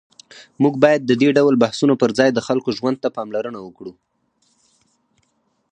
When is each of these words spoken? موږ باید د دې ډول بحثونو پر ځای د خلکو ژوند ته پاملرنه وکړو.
موږ 0.63 0.73
باید 0.83 1.01
د 1.05 1.11
دې 1.21 1.29
ډول 1.37 1.55
بحثونو 1.63 1.93
پر 2.01 2.09
ځای 2.19 2.29
د 2.33 2.39
خلکو 2.47 2.69
ژوند 2.77 2.97
ته 3.03 3.09
پاملرنه 3.17 3.59
وکړو. 3.61 3.93